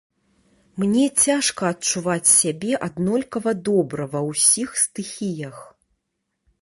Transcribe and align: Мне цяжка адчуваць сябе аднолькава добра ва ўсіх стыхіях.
Мне 0.83 1.03
цяжка 1.25 1.67
адчуваць 1.73 2.31
сябе 2.41 2.71
аднолькава 2.87 3.51
добра 3.71 4.03
ва 4.17 4.21
ўсіх 4.33 4.69
стыхіях. 4.85 5.57